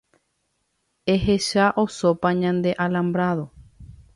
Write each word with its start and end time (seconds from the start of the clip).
Ehecha 1.13 1.65
osópa 1.83 2.29
ñande 2.41 2.71
alambrado. 2.83 3.45